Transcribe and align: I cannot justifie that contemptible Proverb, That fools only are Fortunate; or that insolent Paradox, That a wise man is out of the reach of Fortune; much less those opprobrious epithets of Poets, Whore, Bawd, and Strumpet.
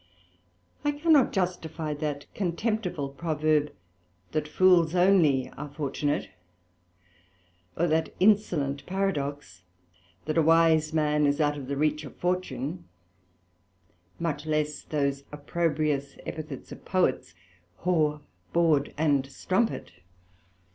I 0.83 0.93
cannot 0.93 1.31
justifie 1.31 1.93
that 1.93 2.25
contemptible 2.33 3.09
Proverb, 3.09 3.71
That 4.31 4.47
fools 4.47 4.95
only 4.95 5.51
are 5.51 5.69
Fortunate; 5.69 6.29
or 7.77 7.85
that 7.85 8.11
insolent 8.19 8.87
Paradox, 8.87 9.61
That 10.25 10.39
a 10.39 10.41
wise 10.41 10.91
man 10.91 11.27
is 11.27 11.39
out 11.39 11.55
of 11.55 11.67
the 11.67 11.77
reach 11.77 12.03
of 12.03 12.15
Fortune; 12.15 12.85
much 14.17 14.47
less 14.47 14.81
those 14.81 15.23
opprobrious 15.31 16.17
epithets 16.25 16.71
of 16.71 16.83
Poets, 16.83 17.35
Whore, 17.83 18.21
Bawd, 18.53 18.95
and 18.97 19.27
Strumpet. 19.27 19.91